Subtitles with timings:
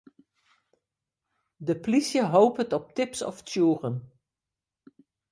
[1.67, 3.95] De polysje hopet op tips of tsjûgen.